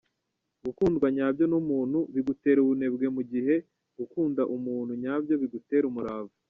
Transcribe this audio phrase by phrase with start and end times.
[0.65, 3.55] Gukundwa nyabyo n’umuntu bigutera ubunebwe mu gihe
[3.97, 6.33] gukunda umuntu nyabyo bigutera umurava.